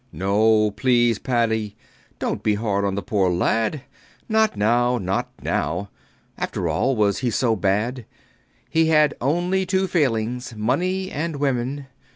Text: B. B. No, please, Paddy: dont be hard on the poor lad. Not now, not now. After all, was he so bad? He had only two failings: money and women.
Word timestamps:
B. 0.11 0.15
B. 0.17 0.17
No, 0.17 0.71
please, 0.71 1.19
Paddy: 1.19 1.75
dont 2.17 2.41
be 2.41 2.55
hard 2.55 2.85
on 2.85 2.95
the 2.95 3.03
poor 3.03 3.29
lad. 3.29 3.83
Not 4.27 4.57
now, 4.57 4.97
not 4.97 5.29
now. 5.43 5.91
After 6.39 6.67
all, 6.67 6.95
was 6.95 7.19
he 7.19 7.29
so 7.29 7.55
bad? 7.55 8.05
He 8.67 8.87
had 8.87 9.13
only 9.21 9.63
two 9.67 9.85
failings: 9.85 10.55
money 10.55 11.11
and 11.11 11.35
women. 11.35 11.85